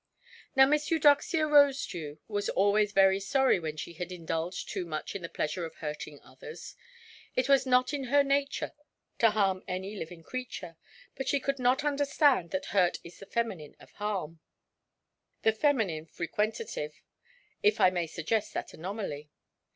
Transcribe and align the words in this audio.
Now 0.55 0.65
Miss 0.65 0.89
Eudoxia 0.89 1.43
Rosedew 1.45 2.17
was 2.27 2.49
always 2.49 2.91
very 2.91 3.19
sorry 3.19 3.59
when 3.59 3.77
she 3.77 3.93
had 3.93 4.11
indulged 4.11 4.67
too 4.67 4.83
much 4.83 5.13
in 5.13 5.21
the 5.21 5.29
pleasure 5.29 5.63
of 5.63 5.75
hurting 5.75 6.19
others. 6.23 6.75
It 7.35 7.47
was 7.47 7.67
not 7.67 7.93
in 7.93 8.05
her 8.05 8.23
nature 8.23 8.71
to 9.19 9.29
harm 9.29 9.61
any 9.67 9.95
living 9.95 10.23
creature; 10.23 10.75
but 11.15 11.27
she 11.27 11.39
could 11.39 11.59
not 11.59 11.83
understand 11.83 12.49
that 12.49 12.65
hurt 12.73 12.97
is 13.03 13.19
the 13.19 13.27
feminine 13.27 13.75
of 13.79 13.91
harm—the 13.91 15.53
feminine 15.53 16.07
frequentative, 16.07 16.93
if 17.61 17.79
I 17.79 17.91
may 17.91 18.07
suggest 18.07 18.55
that 18.55 18.73
anomaly. 18.73 19.29